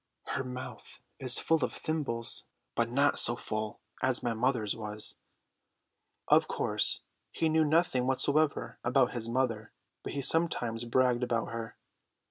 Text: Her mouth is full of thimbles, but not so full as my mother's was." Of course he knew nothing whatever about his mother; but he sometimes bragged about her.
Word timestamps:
Her 0.29 0.43
mouth 0.43 0.99
is 1.19 1.37
full 1.37 1.63
of 1.63 1.71
thimbles, 1.71 2.45
but 2.73 2.89
not 2.89 3.19
so 3.19 3.35
full 3.35 3.81
as 4.01 4.23
my 4.23 4.33
mother's 4.33 4.75
was." 4.75 5.15
Of 6.27 6.47
course 6.47 7.01
he 7.31 7.49
knew 7.49 7.63
nothing 7.65 8.07
whatever 8.07 8.79
about 8.83 9.13
his 9.13 9.29
mother; 9.29 9.73
but 10.01 10.13
he 10.13 10.23
sometimes 10.23 10.85
bragged 10.85 11.21
about 11.21 11.51
her. 11.51 11.77